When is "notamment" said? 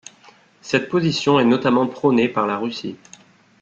1.45-1.85